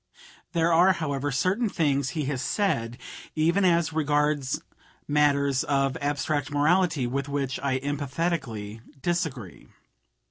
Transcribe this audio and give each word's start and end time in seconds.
There 0.53 0.73
are, 0.73 0.93
however, 0.93 1.31
certain 1.31 1.69
things 1.69 2.09
he 2.17 2.25
has 2.25 2.41
said, 2.41 2.97
even 3.35 3.63
as 3.63 3.93
regards 3.93 4.59
matters 5.07 5.63
of 5.63 5.95
abstract 6.01 6.49
morality, 6.49 7.05
with 7.05 7.29
which 7.29 7.59
I 7.59 7.77
emphatically 7.77 8.81
disagree. 8.99 9.67